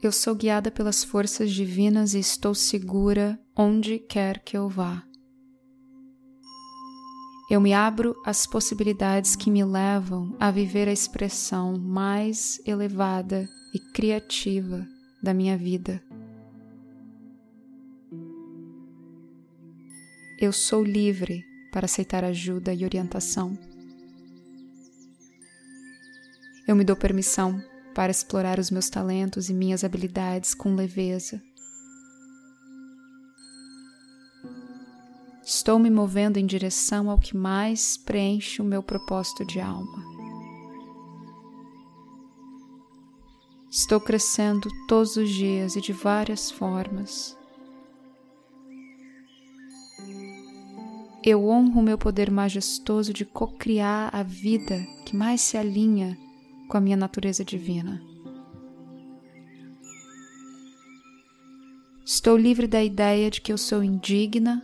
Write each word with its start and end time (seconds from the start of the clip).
Eu 0.00 0.12
sou 0.12 0.32
guiada 0.32 0.70
pelas 0.70 1.02
forças 1.02 1.50
divinas 1.50 2.14
e 2.14 2.20
estou 2.20 2.54
segura 2.54 3.36
onde 3.56 3.98
quer 3.98 4.38
que 4.38 4.56
eu 4.56 4.68
vá. 4.68 5.02
Eu 7.50 7.60
me 7.60 7.72
abro 7.72 8.14
às 8.24 8.46
possibilidades 8.46 9.34
que 9.34 9.50
me 9.50 9.64
levam 9.64 10.36
a 10.38 10.52
viver 10.52 10.86
a 10.86 10.92
expressão 10.92 11.76
mais 11.76 12.60
elevada 12.64 13.48
e 13.74 13.80
criativa 13.92 14.86
da 15.20 15.34
minha 15.34 15.56
vida. 15.56 16.00
Eu 20.38 20.52
sou 20.52 20.84
livre 20.84 21.44
para 21.72 21.86
aceitar 21.86 22.22
ajuda 22.22 22.72
e 22.72 22.84
orientação. 22.84 23.58
Eu 26.68 26.76
me 26.76 26.84
dou 26.84 26.94
permissão 26.94 27.60
para 27.98 28.12
explorar 28.12 28.60
os 28.60 28.70
meus 28.70 28.88
talentos 28.88 29.50
e 29.50 29.52
minhas 29.52 29.82
habilidades 29.82 30.54
com 30.54 30.72
leveza. 30.76 31.42
Estou 35.44 35.80
me 35.80 35.90
movendo 35.90 36.36
em 36.36 36.46
direção 36.46 37.10
ao 37.10 37.18
que 37.18 37.36
mais 37.36 37.96
preenche 37.96 38.62
o 38.62 38.64
meu 38.64 38.84
propósito 38.84 39.44
de 39.44 39.58
alma. 39.58 40.04
Estou 43.68 44.00
crescendo 44.00 44.68
todos 44.86 45.16
os 45.16 45.28
dias 45.28 45.74
e 45.74 45.80
de 45.80 45.92
várias 45.92 46.52
formas. 46.52 47.36
Eu 51.24 51.48
honro 51.48 51.80
o 51.80 51.82
meu 51.82 51.98
poder 51.98 52.30
majestoso 52.30 53.12
de 53.12 53.24
cocriar 53.24 54.14
a 54.14 54.22
vida 54.22 54.86
que 55.04 55.16
mais 55.16 55.40
se 55.40 55.56
alinha 55.56 56.16
com 56.68 56.76
a 56.76 56.80
minha 56.80 56.96
natureza 56.96 57.44
divina. 57.44 58.00
Estou 62.04 62.36
livre 62.36 62.66
da 62.66 62.82
ideia 62.82 63.30
de 63.30 63.40
que 63.40 63.52
eu 63.52 63.58
sou 63.58 63.82
indigna 63.82 64.62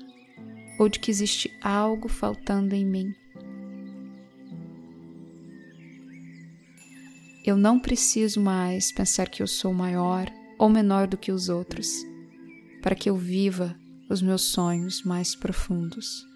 ou 0.78 0.88
de 0.88 0.98
que 0.98 1.10
existe 1.10 1.50
algo 1.62 2.08
faltando 2.08 2.74
em 2.74 2.84
mim. 2.84 3.14
Eu 7.44 7.56
não 7.56 7.78
preciso 7.78 8.40
mais 8.40 8.90
pensar 8.90 9.28
que 9.28 9.42
eu 9.42 9.46
sou 9.46 9.72
maior 9.74 10.30
ou 10.58 10.68
menor 10.70 11.06
do 11.06 11.18
que 11.18 11.30
os 11.30 11.48
outros, 11.48 11.90
para 12.80 12.94
que 12.94 13.10
eu 13.10 13.16
viva 13.16 13.76
os 14.08 14.22
meus 14.22 14.42
sonhos 14.42 15.02
mais 15.02 15.34
profundos. 15.34 16.33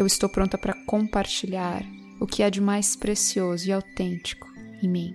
Eu 0.00 0.06
estou 0.06 0.30
pronta 0.30 0.56
para 0.56 0.72
compartilhar 0.86 1.84
o 2.18 2.26
que 2.26 2.42
há 2.42 2.48
de 2.48 2.58
mais 2.58 2.96
precioso 2.96 3.68
e 3.68 3.72
autêntico 3.72 4.48
em 4.82 4.88
mim. 4.88 5.14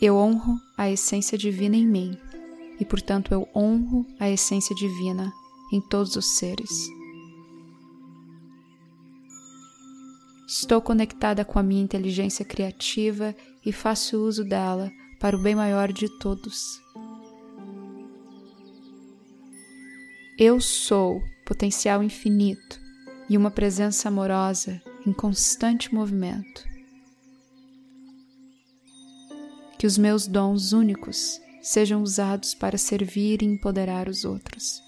Eu 0.00 0.16
honro 0.16 0.58
a 0.74 0.90
essência 0.90 1.36
divina 1.36 1.76
em 1.76 1.86
mim 1.86 2.16
e, 2.80 2.84
portanto, 2.86 3.34
eu 3.34 3.46
honro 3.54 4.06
a 4.18 4.30
essência 4.30 4.74
divina 4.74 5.30
em 5.70 5.82
todos 5.82 6.16
os 6.16 6.38
seres. 6.38 6.88
Estou 10.48 10.80
conectada 10.80 11.44
com 11.44 11.58
a 11.58 11.62
minha 11.62 11.82
inteligência 11.82 12.42
criativa 12.42 13.36
e 13.66 13.70
faço 13.70 14.16
uso 14.16 14.44
dela 14.44 14.90
para 15.20 15.36
o 15.36 15.42
bem 15.42 15.54
maior 15.54 15.92
de 15.92 16.08
todos. 16.18 16.81
Eu 20.38 20.60
sou 20.60 21.22
potencial 21.44 22.02
infinito 22.02 22.80
e 23.28 23.36
uma 23.36 23.50
presença 23.50 24.08
amorosa 24.08 24.80
em 25.06 25.12
constante 25.12 25.94
movimento. 25.94 26.72
que 29.82 29.86
os 29.88 29.98
meus 29.98 30.28
dons 30.28 30.72
únicos 30.72 31.40
sejam 31.60 32.04
usados 32.04 32.54
para 32.54 32.78
servir 32.78 33.42
e 33.42 33.46
empoderar 33.46 34.08
os 34.08 34.24
outros. 34.24 34.80